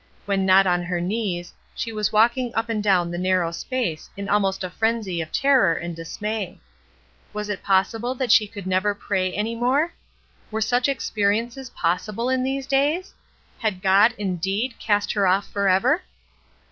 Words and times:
When 0.25 0.47
not 0.47 0.65
on 0.65 0.81
her 0.81 0.99
knees, 0.99 1.53
she 1.75 1.93
was 1.93 2.11
walking 2.11 2.51
up 2.55 2.69
and 2.69 2.81
down 2.83 3.11
the 3.11 3.19
narrow 3.19 3.51
space 3.51 4.09
in 4.17 4.27
almost 4.29 4.63
a 4.63 4.69
frenzy 4.71 5.21
of 5.21 5.31
terror 5.31 5.75
and 5.75 5.95
dismay. 5.95 6.59
Was 7.33 7.49
it 7.49 7.61
possible 7.61 8.15
that 8.15 8.31
she 8.31 8.47
could 8.47 8.65
never 8.65 8.95
pray 8.95 9.31
any 9.31 9.53
more? 9.53 9.93
Were 10.49 10.59
such 10.61 10.89
experiences 10.89 11.69
possible 11.69 12.29
in 12.29 12.41
these 12.43 12.65
days? 12.65 13.13
Had 13.59 13.83
God, 13.83 14.15
indeed, 14.17 14.73
cast 14.79 15.11
her 15.13 15.27
off 15.27 15.47
forever 15.51 16.01